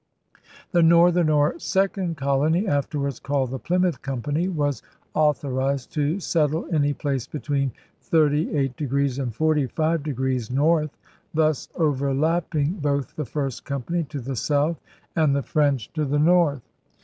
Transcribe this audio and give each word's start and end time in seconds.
'The 0.71 0.81
northern 0.81 1.29
or' 1.29 1.59
second 1.73 2.17
colony,' 2.17 2.67
after 2.67 2.97
wards 2.97 3.19
called 3.19 3.51
the 3.51 3.59
Plymouth 3.59 4.01
Company, 4.01 4.47
was 4.47 4.81
author 5.13 5.61
ized 5.61 5.91
to 5.93 6.19
settle 6.19 6.65
any 6.73 6.91
place 6.91 7.27
between 7.27 7.71
38° 8.11 9.19
and 9.19 9.31
45° 9.31 10.49
north, 10.49 10.97
thus 11.35 11.69
overlapping 11.75 12.79
both 12.81 13.15
the 13.15 13.25
first 13.25 13.63
company 13.63 14.03
to 14.05 14.19
the 14.19 14.35
south 14.35 14.81
and 15.15 15.35
the 15.35 15.43
French 15.43 15.93
to 15.93 16.03
the 16.03 16.17
north. 16.17 16.63